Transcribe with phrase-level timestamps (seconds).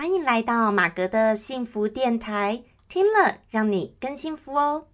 [0.00, 4.86] 欢迎来到马格的幸福电台，听了让你更幸福哦。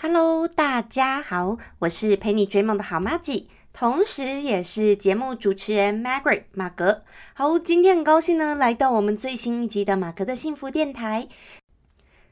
[0.00, 7.02] Hello，大家好，我是陪你追梦的好妈吉，同时也是节目主持人 Margaret 马格。
[7.34, 11.26] 好，今天很高兴呢，来到我们最新一集的马格的幸福电台。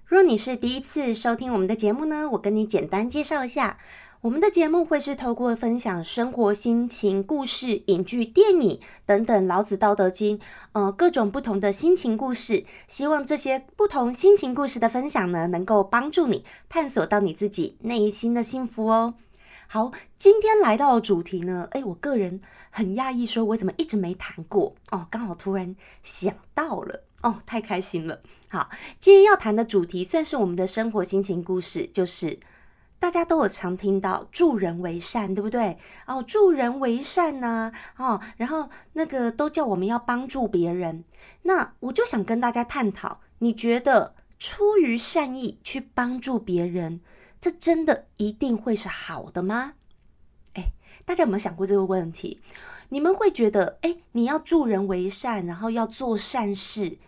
[0.05, 3.79] 若你是第一次收听我们的节目呢，我跟你简单介绍一下，
[4.23, 10.39] 我们的节目会是透过分享生活心情、故事、影剧、电影等等《老子道德经》
[10.71, 19.15] 呃各种不同的心情故事，希望这些不同心情故事的分享呢，能够帮助你探索到你自己内心的幸福哦。
[19.67, 27.03] 好，今天来到的主题呢，哎，我个人很讶异，说我怎么一直没谈过哦，刚好突然想到了。
[27.23, 28.21] 哦，太开心了！
[28.49, 28.69] 好，
[28.99, 32.41] 今天要谈的主题算是我们的生活心情故事，就是
[33.03, 35.77] 大家都有常听到助人为善，对不对？
[36.07, 41.03] 哦，助人为善呐，哦，然后那个都叫我们要帮助别人。
[41.43, 47.01] 那我就想跟大家探讨，你觉得出于善意去帮助别人，
[47.41, 49.73] 这真的一定会是好的吗？
[50.55, 50.71] 哎，
[51.05, 52.41] 大家有没有想过这个问题？
[52.91, 56.99] 你们会觉得，哎，你要助人为善，然后要做善事？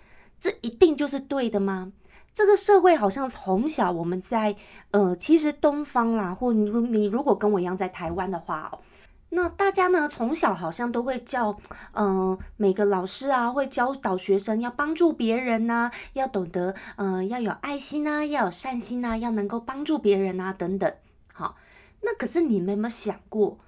[0.41, 1.93] 这一定就是对的吗？
[2.35, 4.57] 这个社会好像从小我们在
[4.91, 8.81] 呃，其实东方啦，或你你如果跟我一样在台湾的话哦，
[9.29, 11.57] 那大家呢从小好像都会叫，
[11.93, 20.93] 嗯，每个老师啊会教导学生要帮助别人呐，要懂得嗯要有爱心呐，要有善心呐，要能够帮助别人啊等等。
[21.33, 21.55] 好，
[22.03, 23.61] 那可是你们有没有想过，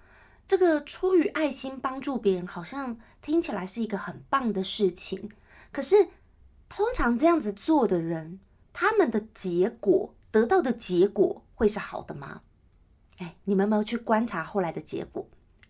[0.45, 5.31] 这个出于爱心帮助别人，好像听起来是一个很棒的事情，
[5.71, 6.09] 可是。
[6.69, 8.41] 通常这样子做的人，
[8.79, 12.43] 他们的结果得到的结果会是好的吗？
[13.17, 15.27] 哎，你们没有去观察后来的结果？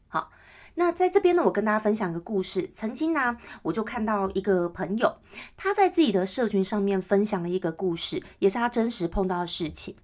[0.09, 0.33] 好，
[0.75, 2.69] 那在这边呢，我跟大家分享个故事。
[2.75, 5.19] 曾经呢，我就看到一个朋友，
[5.57, 9.95] 他在自己的社群上面分享了一个故事，也是他真实碰到的事情。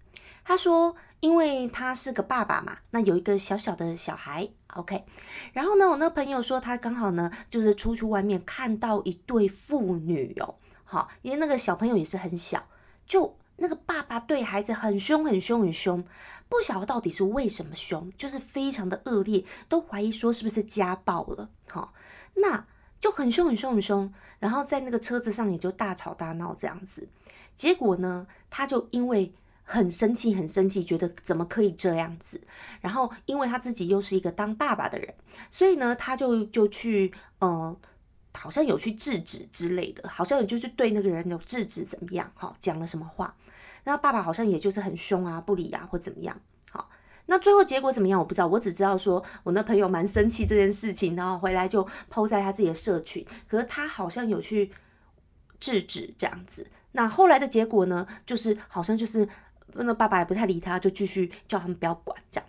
[0.45, 5.05] 他说，因为他是个爸爸嘛，那有一个小小的小孩，OK。
[5.53, 10.55] 然后呢，我那朋友说，他刚好呢，就是出去外面看到一对父女哦。
[10.85, 12.65] 好，因为那个小朋友也是很小，
[13.07, 16.05] 就那个爸爸对孩子很凶，很凶，很凶，
[16.49, 21.51] 不晓得到底是为什么凶，就是非常的恶劣，都怀疑说是不是家暴了。
[21.69, 21.93] 好，
[22.35, 22.67] 那
[23.01, 27.09] 就很凶，很凶，很凶，然后在那个车子上也就大吵大闹这样子。
[27.55, 29.33] 结果呢，他就因为
[29.65, 32.41] 很生气，很生气，觉得怎么可以这样子？
[32.81, 35.15] 然后因为他自己又是一个当爸爸的人，
[35.51, 37.77] 所以呢，他就就去呃。
[38.35, 42.31] 好像有去制止之类的，好像也就是对那个人有制止怎么样？
[42.35, 43.35] 哈，讲了什么话？
[43.85, 46.41] 那爸爸好像也就是很凶啊，不理啊，或怎么样？
[46.71, 46.89] 好，
[47.27, 48.19] 那最后结果怎么样？
[48.19, 54.73] 我不知道，我只知道说我那朋友蛮生气这件事情，然后回来就抛在他自己的社群，可是他好像有去
[55.59, 56.67] 制止这样子。
[56.93, 58.07] 那后来的结果呢？
[58.27, 59.29] 就是好像就是
[59.73, 62.49] 那爸爸也不太理他，就继续叫他们不要管这样。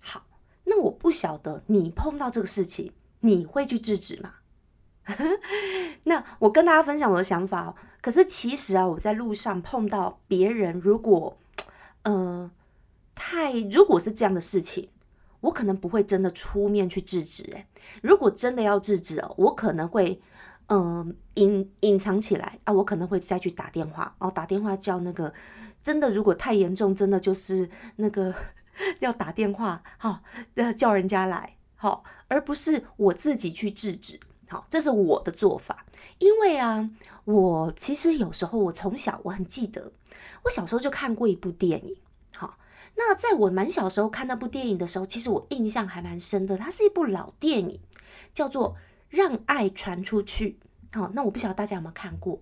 [0.00, 0.26] 好，
[0.64, 4.34] 那我不晓得你碰到这个事情，你会去制止吗？
[6.04, 11.38] 那我跟大家分享我的想法哦，可是其实啊，我在路上碰到别人，如果
[12.02, 12.50] 呃
[13.14, 14.88] 太如果是这样的事情，
[15.40, 17.44] 我可能不会真的出面去制止。
[17.52, 17.66] 诶，
[18.02, 20.20] 如果真的要制止哦，我可能会
[20.68, 25.32] 嗯隐隐藏起来啊，我可能会再去打电话哦，打电话叫那个
[25.82, 28.34] 真的如果太严重，真的就是那个
[28.98, 30.20] 要打电话好，
[30.54, 34.18] 要叫人家来好，而不是我自己去制止。
[34.48, 35.84] 好，这是我的做法，
[36.18, 36.88] 因为啊，
[37.24, 39.90] 我其实有时候我从小我很记得，
[40.44, 41.96] 我小时候就看过一部电影。
[42.36, 42.56] 好，
[42.94, 46.56] 那在我蛮小时候看那部电影的时候，其实我印象还蛮深的。
[46.56, 47.80] 它是一部老电影，
[48.32, 48.70] 叫做
[49.08, 50.60] 《让爱传出去》。
[50.96, 52.38] 好，那我不晓得大家有没有看过。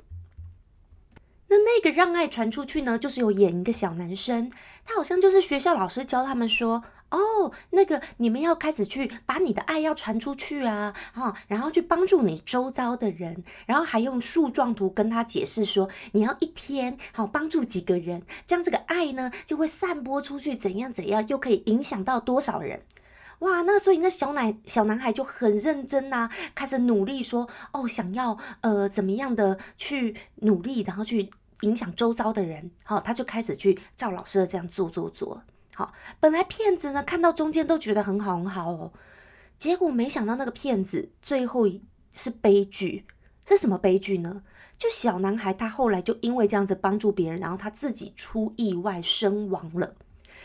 [1.49, 4.53] 那那个让爱传出去呢，就是有演一个小男生，
[4.85, 6.85] 他好像就是学校老师教他们说。
[7.11, 22.83] 哦，那个你们要开始去把你的爱要传出去啊，哈，然后去帮助你周遭的人，然后还用树状图跟他解释说，你要一天好帮助几个人，这样这个爱呢就会散播出去，怎样怎样，又可以影响到多少人？
[23.41, 31.31] 哇，那所以那小奶小男孩就很认真呐，开始努力说，哦，想要呃怎么样的去努力，然后去
[31.61, 35.43] 影响周遭的人，好，他就开始去照老师的这样做做做。
[35.75, 38.93] 好，本来骗子呢看到中间都觉得很好很好哦，
[39.59, 41.69] 结果没想到那个骗子最后
[42.13, 43.05] 是悲剧，
[43.47, 44.43] 是什么悲剧呢？
[44.79, 49.95] 就小男孩他后来就因为这样子帮助别人，然后他自己出意外身亡了，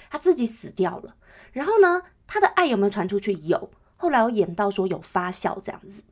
[0.10, 1.16] 他自己死掉了。
[1.52, 3.34] 然后呢，他的爱有没有传出去？
[3.34, 3.72] 有。
[3.98, 6.04] 后来我演到说有发酵这样子。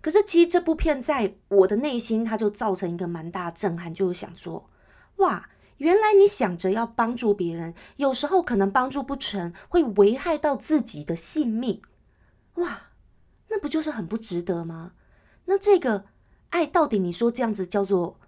[0.00, 4.68] 可是其实这部片在我的内心，它就造成一个蛮大震撼，就是想说，
[5.16, 5.48] 哇，
[5.84, 11.82] 原来你想着要帮助别人，有时候可能帮助不成，会危害到自己的性命。
[12.54, 12.84] 哇，
[13.48, 14.92] 那不就是很不值得吗？
[15.44, 16.06] 那这个
[16.48, 18.18] 爱到底你说这样子叫做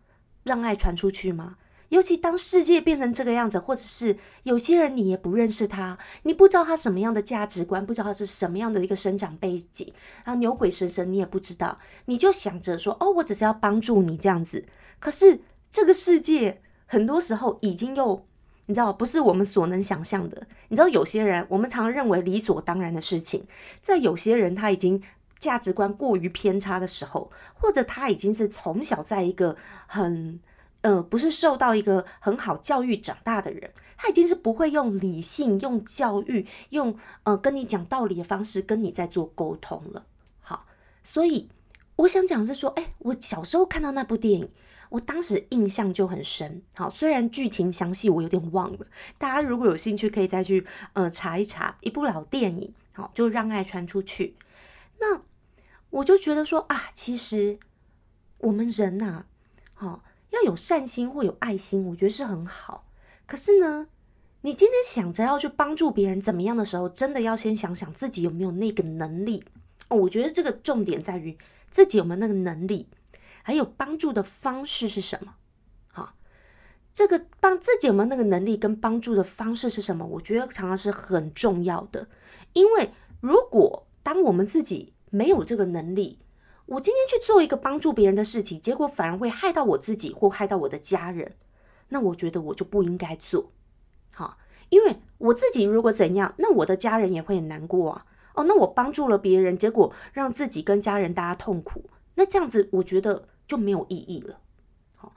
[0.42, 1.56] 让爱传出去吗？
[1.88, 9.90] 尤其当世界变成这个样子，或者是有些人你也不认识他，你不知道他什么样的价值观，不知道他是什么样的一个生长背景，
[10.24, 14.66] 然后牛鬼蛇神你也不知道，你就想着说哦，我只是要帮助你这样子。
[14.98, 18.26] 可是这个世界很多时候已经又
[18.66, 20.46] 你知道不是我们所能想象的。
[20.68, 23.46] 你知道有些人我们常认为理所当然的事情，
[23.82, 25.02] 在有些人他已经
[25.38, 29.56] 价值观过于偏差的时候，或者他已经是从小在一个
[29.86, 30.40] 很。
[30.82, 40.04] 呃，不是受到一个很好教育长大的人，他已经是不会用理性、用教育、用呃跟你讲道理的方式跟你在做沟通了。
[40.40, 40.66] 好，
[41.02, 41.48] 所以
[41.96, 44.48] 我想讲是说，哎，我小时候看到那部电影，
[44.90, 46.62] 我当时印象就很深。
[46.74, 48.86] 好，虽然剧情详细我有点忘了，
[49.18, 52.74] 大家如果有兴趣可以再去呃查一查一部老电影。
[52.92, 54.36] 好，就让爱传出去。
[55.00, 55.22] 那
[55.90, 57.58] 我就觉得说啊，其实
[58.38, 59.24] 我们人呐，
[59.74, 60.02] 好。
[60.30, 62.84] 要有善心或有爱心，我觉得是很好。
[63.26, 63.86] 可是呢，
[64.42, 69.44] 你今天想着要去帮助别人怎么样的时候，真的要先想想自己有没有那个能力
[69.88, 69.96] 哦。
[69.96, 71.38] 我觉得这个重点在于
[71.70, 72.88] 自己有没有那个能力，
[73.46, 75.36] 还有帮助的方式是什么。
[75.92, 76.14] 好，
[76.92, 80.04] 这个帮自己有没有那个能力跟帮助的方式是什么？
[80.04, 82.08] 我觉得常常是很重要的。
[82.54, 82.90] 因为
[83.20, 86.18] 如果当我们自己没有这个能力，
[86.66, 91.36] 我今天去做一个帮助别人的事情，结果反而会害到我自己或害到我的家人，
[91.90, 93.52] 那我觉得我就不应该做。
[94.12, 94.38] 好，
[94.70, 98.06] 因为我自己如果怎样，那我的家人也会很难过啊。
[98.34, 104.40] 哦，那我帮助了别人，结果让自己跟家人大家痛苦，那这样子我觉得就没有意义了。
[104.94, 105.14] 好，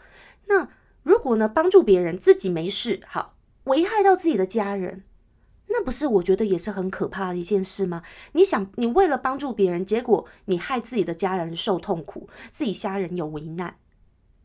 [0.47, 0.69] 那
[1.03, 3.35] 如果呢帮助别人，自己没事，好，
[3.65, 5.03] 危害到自己的家人。
[5.71, 8.01] 那不是我觉得也是很可怕的一件事吗？
[8.31, 13.77] 你想，你为了帮助别人，结果你害自己的家人受痛苦，自己家人有危难。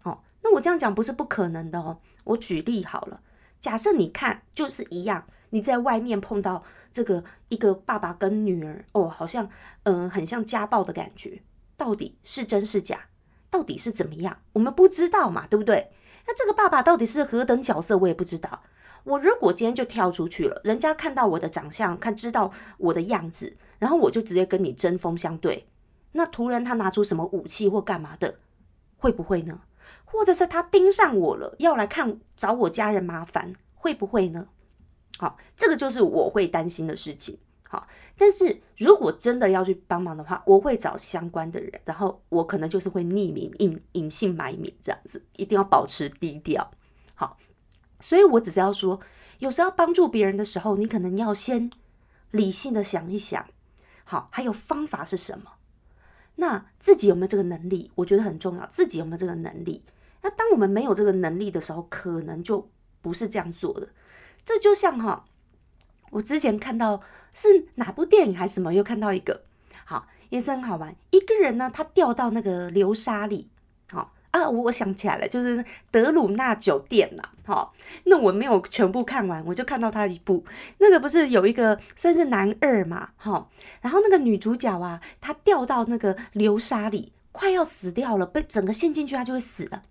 [0.02, 2.00] 哦，那我这样讲不是不可能的哦。
[2.25, 3.22] 我举例好了，
[3.58, 9.48] 假设你看就是一样，你在外面碰到这个一个爸爸跟女儿，哦，好像
[9.84, 11.42] 嗯很像家暴的感觉，
[11.75, 13.06] 到底是真是假？
[13.54, 14.36] 到底是怎么样？
[14.54, 15.92] 我们不知道嘛，对不对？
[16.26, 18.64] 那这个爸爸到底是何等角色，我也不知道。
[19.04, 25.68] 我如果今天就跳出去了，人家看到我的长相，看知道我的样子，然后我就直接跟你针锋相对，
[26.10, 28.40] 那突然他拿出什么武器或干嘛的，
[28.96, 29.60] 会不会呢？
[30.04, 34.48] 或者是他盯上我了，要来看找我家人麻烦，会不会呢？
[35.18, 37.38] 好，这个就是我会担心的事情。
[37.74, 46.70] 好，但是如果真的要去帮忙的话，我会找相关的人，然后我可能就是会匿名、隐隐姓埋名这样子，一定要保持低调。
[47.14, 47.36] 好。
[48.00, 49.00] 所以，我只是要说，
[49.38, 51.70] 有时候帮助别人的时候，你可能要先
[52.32, 53.46] 理性的想一想，
[54.04, 55.52] 好，还有方法是什么？
[56.34, 57.90] 那自己有没有这个能力？
[57.94, 58.66] 我觉得很重要。
[58.66, 59.82] 自己有没有这个能力？
[60.20, 63.88] 那当我们没有这个能力的时候，可能就不是这样做的。
[64.44, 65.24] 这就像哈，
[66.10, 67.00] 我之前看到
[67.34, 69.43] 是哪部电影还是什么，又看到一个，
[69.84, 70.96] 好，也是很好玩。
[71.10, 73.48] 一个人呢，他掉到那个流沙里，
[73.93, 74.12] 好。
[74.34, 77.72] 啊，我想起来了，就是德鲁纳酒店呐，好，
[78.06, 80.44] 那我没有全部看完，我就看到他一部，
[80.79, 83.48] 那个不是有一个算是男二嘛，哈，
[83.81, 89.84] 然后那个女主角啊，她掉到那个流沙里，快要死掉了，被整个陷进去，她就会死了。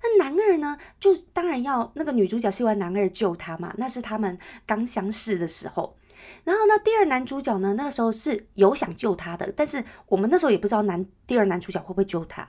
[0.00, 5.96] 那男二呢，就当然要那个女主角希望男二救她嘛，那是他们刚相识的时候。
[6.44, 12.48] 然后呢，第二男主角呢，那时候是有想救他的，但是我们那时候也不知道男第二男主角会不会救他，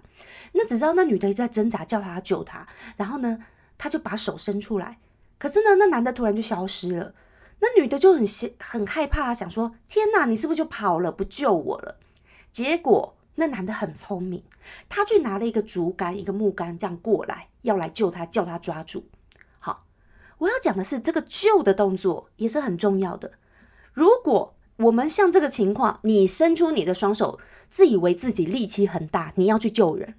[0.53, 2.67] 那只知道那女的一直在挣扎，叫他救他，
[2.97, 3.39] 然后呢，
[3.77, 4.99] 他就把手伸出来，
[5.37, 7.13] 可是呢，那男的突然就消失了，
[7.59, 8.25] 那女的就很
[8.59, 11.97] 很害怕，想说天哪，你是不是就跑了，不救我了？
[12.51, 14.43] 结果那男的很聪明，
[14.87, 19.07] 他去拿了一个竹竿，一个木竿，这样过来要来救他，叫他抓住。
[19.59, 19.85] 好，
[20.39, 23.31] 我要讲的是这个救的动作也是很重要的。
[23.99, 27.37] 如果我们像这个情况，你伸出你的双手，
[27.67, 30.15] 自以为自己力气很大，你要去救人，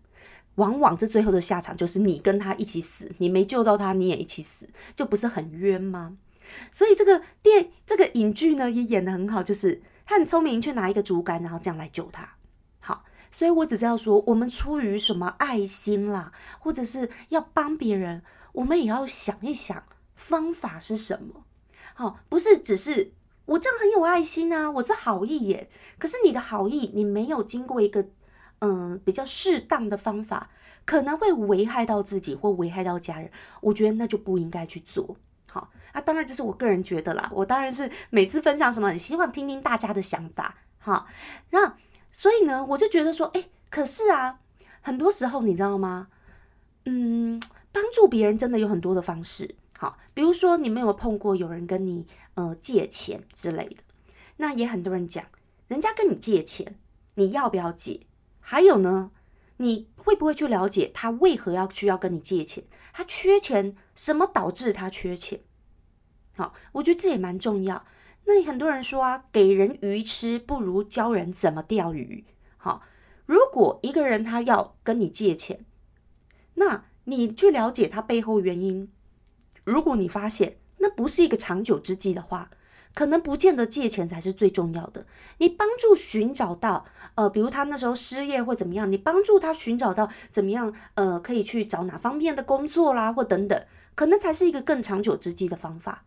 [0.56, 6.18] 往往这最后的下场就是你跟他一起死，你没救到他，你也一起死，就不是很冤吗？
[6.70, 12.34] 所以这个电这个影剧呢也演得很好，就是他很聪明，去拿一个竹竿，然后这样来救他。
[12.80, 18.22] 好，所以我只是要说，我们出于什么爱心啦，或者是要帮别人，
[18.52, 19.82] 我们也要想一想
[20.16, 21.44] 方法是什么。
[21.94, 23.14] 好，不是只是。
[23.50, 25.69] 我这样很有爱心啊，我是好意耶。
[25.99, 28.07] 可是你的好意，你没有经过一个
[28.61, 30.50] 嗯比较适当的方法，
[30.85, 33.30] 可能会危害到自己或危害到家人。
[33.61, 35.16] 我觉得那就不应该去做。
[35.50, 37.28] 好，那当然这是我个人觉得啦。
[37.35, 40.54] 我当然是每次分享什么，很希望听听大家的想法。
[40.78, 41.09] 好，
[41.50, 41.76] 那
[42.12, 44.38] 所以呢，我就觉得说，哎，可是啊，
[44.80, 46.07] 很多时候你知道吗？
[46.85, 47.42] 嗯，
[47.73, 49.57] 帮助别人真的有很多的方式。
[49.76, 52.07] 好，比如说你们有碰过有人跟你
[52.40, 53.76] 呃借钱之类的，
[54.38, 55.25] 那也很多人讲，
[55.68, 56.78] 人家跟你借钱，
[57.14, 58.06] 你要不要借？
[58.40, 59.11] 还有呢，
[59.59, 62.64] 你会不会去了解他为何要需要跟你借钱？
[62.92, 65.40] 他缺钱，什么导致他缺钱？
[66.35, 67.85] 好，我觉得这也蛮重要。
[68.25, 72.25] 那很多人说啊，给人鱼吃不如教人怎么钓鱼。
[72.56, 72.82] 好，
[73.26, 75.64] 如果一个人他要跟你借钱，
[76.54, 78.90] 那你去了解他背后原因。
[79.64, 82.50] 如果你发现那不是一个长久之计的话，
[82.94, 85.06] 可能不见得借钱才是最重要的。
[85.38, 86.84] 你帮助寻找到，
[87.14, 96.04] 呃，比如他那时候失业或怎么样，你帮助他寻找到怎么样，呃，可以去找哪方面的工作啦，或等等，可能才是一个更长久之计的方法。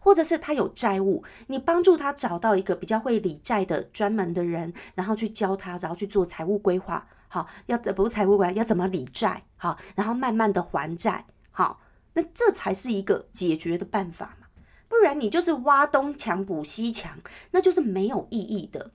[0.00, 11.80] 或者是他有债务，你帮助他找到一个比较会理债的专门的人，然后去教他，然后去做财务规划，好，要不财务规划，要怎么理债，好，然后慢慢的还债，好。
[12.18, 14.48] 那这才是一个解决的办法嘛，
[14.88, 17.16] 不然你就是挖东墙补西墙，
[17.52, 18.90] 那就是没有意义的。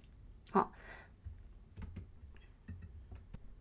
[0.51, 0.73] 好，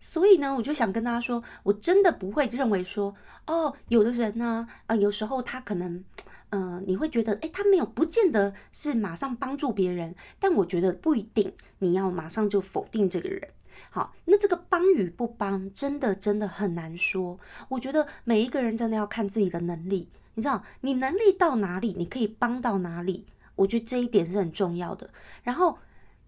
[0.00, 3.14] 所以呢，我就想跟大家说，我真的不会认为说，
[3.47, 6.04] 哦，有的人呢，啊，有时候他可能，
[6.50, 13.49] 嗯，你会觉得，哎，他没有，不见得是马上帮助别人，但我觉得不一定，你要马上就否定这个人。
[13.91, 17.39] 好，那这个帮与不帮，真的真的很难说。
[17.69, 23.27] 我觉得每一个人真的要看自己的能力，你知道，你能力到哪里，你可以帮到哪里。
[23.55, 25.11] 我觉得这一点是很重要的。
[25.43, 25.79] 然后，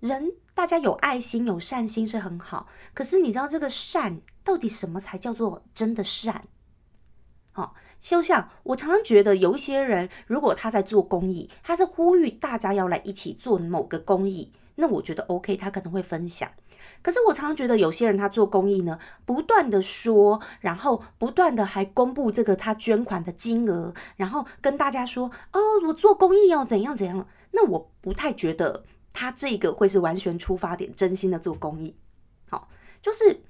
[0.00, 6.44] 人大家有爱心、有善心是很好，可是你知道这个善到底什么才叫做真的善？
[7.52, 16.50] 好，就像我常常觉得有一些人，如果他在做公益，他是呼吁大家要来一起做某个公益，那我觉得 OK，他可能会分享。
[17.02, 27.26] 可是我常常觉得有些人他做公益呢，不断的说，然后不断的还公布这个他捐款的金额，然后跟大家说哦，我做公益哦，怎样怎样。
[27.52, 31.96] 那我不太觉得他这个会是完全出发点，真心的做公益。
[32.48, 32.68] 好，
[33.00, 33.42] 就是。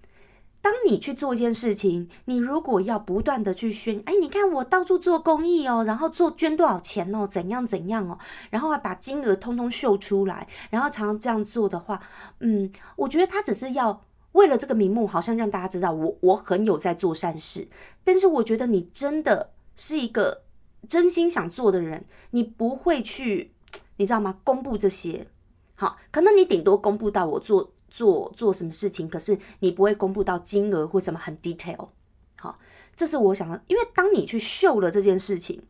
[0.64, 8.18] 当你去做一件事情，你如果要不断的去宣，哎，你看我到处做公益哦，然后做捐多少钱哦，怎样怎样哦，
[8.48, 12.00] 然后还把金额通通秀出来，然后常常这样做的话，
[12.40, 17.68] 嗯，我觉得他只是要为了这个名目，好像让大家知道我我很有在做善事，
[18.02, 20.44] 但是我觉得你真的是一个
[20.88, 23.52] 真心想做的人，你不会去，
[23.98, 24.38] 你知道吗？
[24.42, 25.26] 公布这些，
[25.74, 27.73] 好，可能你顶多公布到我做。
[27.94, 31.90] 做做什么事情，可是你不会公布到金额或什么很 detail，
[32.36, 32.58] 好，
[32.96, 35.62] 这是我想的，因为当你去秀了这件事情，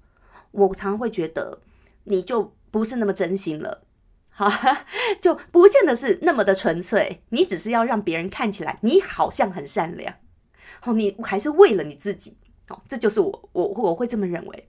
[0.51, 1.61] 我常常会觉得
[2.05, 3.83] 你就不是那么真心了，
[4.31, 4.51] 好，
[5.21, 10.15] 就不见得是那么的纯粹，你只是要让别人看起来你好像很善良，
[10.85, 12.39] 哦，你还是为了你自己，
[12.71, 14.67] 哦，这就是我我我会这么认为，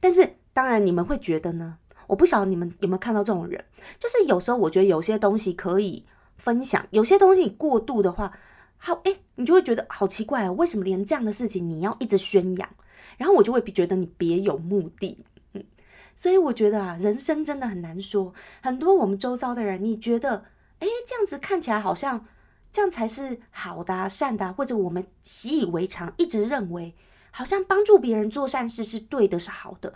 [0.00, 3.62] 但是当然你们会觉得呢，我不晓得你们有没有看到这种人，
[3.98, 6.06] 就是有时候我觉得有些东西可以。
[6.36, 8.36] 分享有些东西你过度的话，
[8.76, 12.68] 好哎，你就会觉得好奇怪啊，为什么连这样的事情你要一直宣扬？
[13.16, 15.64] 然后我就会觉得你别有目的，嗯，
[16.14, 18.34] 所以我觉得啊，人生真的很难说。
[18.62, 20.44] 很多我们周遭的人，你觉得
[20.80, 22.26] 哎，这样子看起来好像
[22.72, 26.94] 这样才是好的、善的，或者我们习以为常，一直认为
[27.30, 29.94] 好像帮助别人做善事是对的、是好的，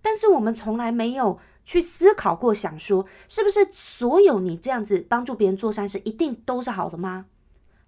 [0.00, 1.38] 但是我们从来没有。
[1.68, 7.26] 去思考过，想说是不是所有你这样子帮助别人做善事，一定都是好的吗？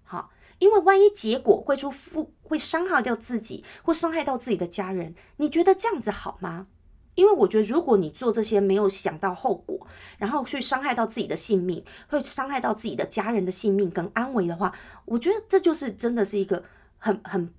[0.03, 6.67] 好，因为万一结果会出负，会伤害掉自己，或伤害到自己的家人，你觉得这样子好吗？
[7.15, 9.87] 因为我觉得，如果你做这些没有想到后果，
[10.19, 14.71] 然后去伤害到自己的性命，会伤害到自己的家人的性命跟安危的话，
[15.05, 16.63] 我觉得这就是真的是一个
[16.99, 17.51] 很很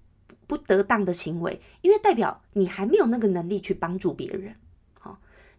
[0.46, 4.54] 不得当的行为，因为代表你还没有那个能力去帮助别人。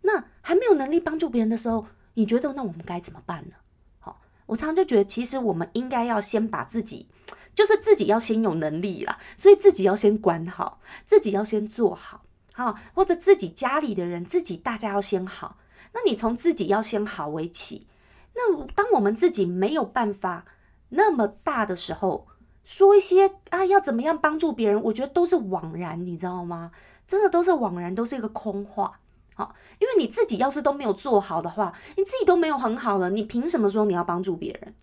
[0.03, 3.55] 那还没有能力帮助别人的时候，你觉得那我们该怎么办呢？
[3.99, 7.07] 好，我常常就觉得，其实我们应该要先把自己，
[7.55, 15.57] 就是自己要先有能力啦，所以自己要先管好，自己要先做好，好，或者自己家里的人，自己大家要先好。
[15.93, 17.87] 那你从自己要先好为起，
[18.35, 20.45] 那当我们自己没有办法
[20.89, 22.27] 那么大的时候，
[22.65, 26.71] 说一些啊要怎么样帮助别人，我觉得都是枉然，你知道吗？
[27.07, 28.99] 真的都是枉然，都是一个空话。
[29.35, 34.75] 好，因为你自己要是都没有做好的话，你自己都没有很好了，你凭什么说你要帮助别人？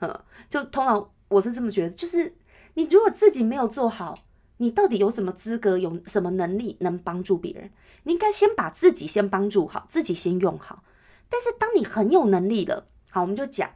[0.00, 2.36] 嗯，就通常我是这么觉得，就是
[2.74, 4.16] 你如果自己没有做好，
[4.58, 7.70] 你到底有什么资格，有什么能力能帮助别人？
[8.04, 10.84] 你应该先把自己先帮助好，自己先用好。
[11.28, 13.70] 但是当你很有能力了，好，我们就讲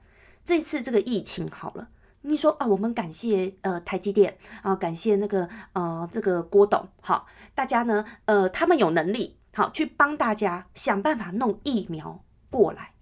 [0.44, 1.88] 这次这个疫情好了。
[2.22, 12.92] 你说啊，我们感谢呃台积电啊，感谢那个呃这个郭董，好，大家呢呃他们有能力好去帮大家想办法弄疫苗过来。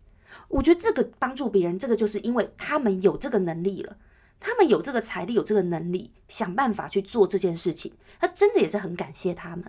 [0.49, 3.97] 我觉得这个帮助别人，这个就是因为他们有这个能力了，
[4.39, 9.65] 他们有这个财力，有这个能力想办法去做这件事情，他真的也是很感谢他们。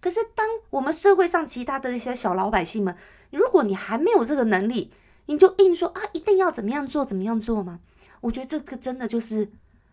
[0.00, 2.96] 可是当我们社会上其他的一些小老百姓们，
[3.30, 4.92] 如果你还没有这个能力，
[5.26, 7.80] 你就硬说啊一定要怎么样做怎么样做吗？
[8.20, 9.50] 我觉得这个真的就是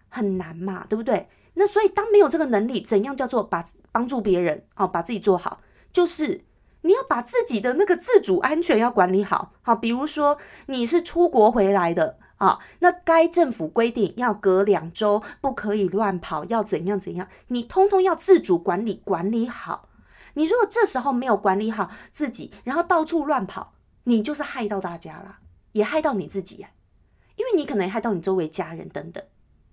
[0.10, 1.28] 很难嘛，对不对？
[1.56, 5.60] 那所以当没有这个能力，怎样叫做把帮助别人哦，把自己做好，
[5.98, 6.46] 就是
[6.82, 9.52] 你要把自己的那个自主安全要管理好。
[9.64, 10.38] 好，比如说
[10.68, 19.90] 你是出国回来的啊，那该政府规定要隔两周不可以乱跑，要怎样怎样，你通通要自主管理管理好。
[20.36, 23.74] 你如果这时候没有管理好自己，然后到处乱跑，
[24.04, 25.40] 你就是害到大家了，
[25.72, 26.70] 也害到你自己呀。
[27.38, 29.24] 因为你可能害到你周围家人等等，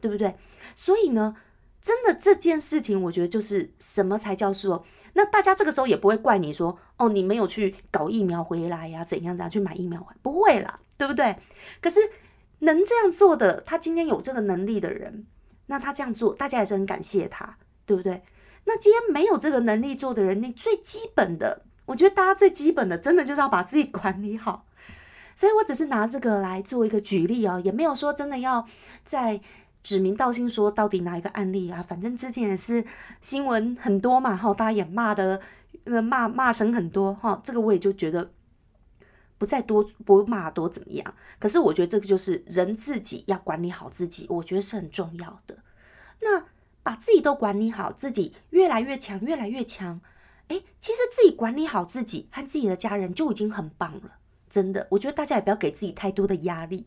[0.00, 0.36] 对不对？
[0.74, 1.36] 所以呢，
[1.84, 11.36] 真的这件事情，我觉得就是什么才叫说，那大家这个时候也不会怪你说，哦，你没有去搞疫苗回来呀，怎样怎样去买疫苗，不会啦，对不对？
[11.82, 12.00] 可是
[12.60, 15.26] 能这样做的，他今天有这个能力的人，
[15.66, 18.22] 那他这样做，大家也是很感谢他，对不对？
[18.64, 24.64] 那今天没有这个能力做的人，你最基本的，我觉得大家最基本的，真的就是要把自己管理好。
[25.36, 28.64] 所以我只是拿这个来做一个举例哦，也没有说真的要
[29.04, 29.40] 在
[29.84, 31.80] 指名道姓说到底哪一个案例啊。
[31.80, 32.84] 反正之前也是
[33.20, 35.40] 新闻很多嘛，哈，大家也骂的，
[35.84, 37.40] 呃，骂骂声很多哈。
[37.44, 38.32] 这个我也就觉得
[39.38, 41.14] 不再多不骂多怎么样。
[41.38, 45.58] 可是我觉得这个就是人自己要管理好自己，我觉得是很重要的。
[46.20, 46.44] 那
[46.82, 50.00] 把自己都管理好，自己越来越强，越来越强。
[50.48, 54.12] 哎，其实自己管理好自己和自己的家人就已经很棒了。
[54.48, 56.86] 真的，我觉得大家也不要给自己太多的压力。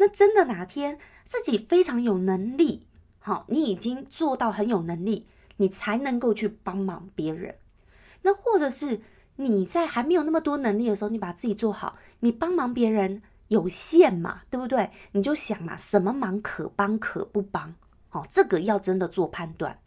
[0.00, 2.86] 那真的哪天自己非常有能力，
[3.18, 5.26] 好，你已经做到很有能力，
[5.58, 7.56] 你才能够去帮忙别人。
[8.22, 9.02] 那或者是
[9.36, 14.90] 你在还没有那么多能力的时候，你把自己做好，你帮忙别人有限嘛，对不对？
[15.12, 17.74] 你就想嘛，什么忙可帮可不帮，
[18.08, 19.78] 好，这个要真的做判断。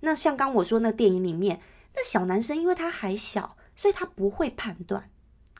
[0.00, 1.62] 那像刚我说那电影里面，
[1.96, 5.08] 那小男生因为他还小，所以他不会判断。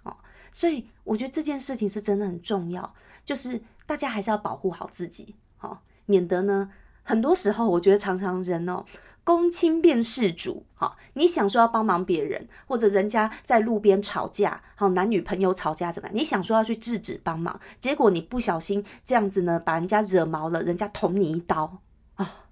[0.02, 0.18] 哦
[0.52, 6.70] 所以我觉得这件事情是真的很重要，就是大家还是要保护好自己，好，免得呢，
[7.02, 8.84] 很多时候我觉得常常人哦，
[9.24, 16.14] 公亲变事主，好，你想说要帮忙别人，或者人家在路边吵架，好，男女朋友吵架怎么样？
[16.18, 21.80] 你想说要去制止帮忙，结果你不小心这样子呢，把人家惹毛了，人家捅你一刀
[22.16, 22.44] 啊，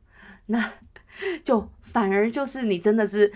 [0.47, 0.73] 那
[1.45, 3.31] 就反而就是你真的是，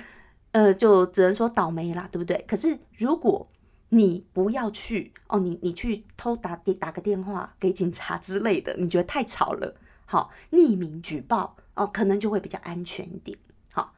[0.53, 2.43] 呃，就只能说倒霉啦，对不对？
[2.49, 3.50] 可是如果
[3.93, 9.75] 你不要去哦，你你去偷打打个电话给警察之类的，你觉得太吵了，
[10.07, 13.37] 好，匿名举报哦，可能就会比较安全一点。
[13.73, 13.93] 好，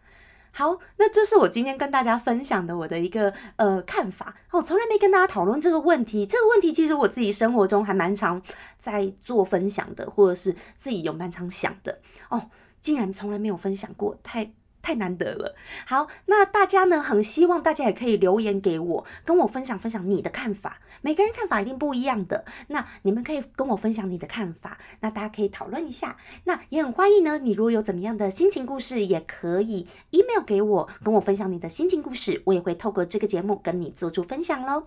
[0.51, 8.41] 好，那这是我今天跟大家分享的我的一个呃看法哦，从来没跟大家讨论这个问题，这个问题其实我自己生活中还蛮常
[8.79, 12.01] 在做分享的，或者是自己有蛮常想的
[12.31, 12.51] 哦，
[12.81, 14.53] 竟然从来没有分享过，太。
[14.83, 15.55] 太难得了。
[15.87, 17.01] 好，那大家呢？
[17.01, 20.81] 很希望大家也可以留言给我，跟我分享分享你的看法。
[21.01, 24.79] 每个人看法一定不一样的，那你们可以跟我分享你的看法。
[25.01, 26.17] 那大家可以讨论一下。
[26.45, 34.85] 那也很欢迎呢，你如果有怎么样的心情故事，也可以 email 给我，跟我分享你的心情故事，我也会透过这个节目跟你做出分享喽。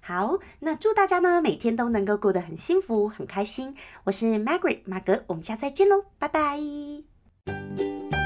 [0.00, 3.74] 好，那祝大家呢每天都能够过得很幸福、很开心。
[4.04, 8.25] 我是 Margaret 马格，我们下次再见喽，拜拜。